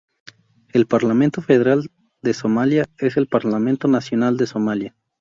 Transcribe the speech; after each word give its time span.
El 0.73 0.87
Parlamento 0.87 1.43
Federal 1.43 1.91
de 2.23 2.33
Somalia 2.33 2.87
es 2.97 3.17
el 3.17 3.27
parlamento 3.27 3.87
nacional 3.87 4.35
de 4.35 4.47
Somalia. 4.47 4.95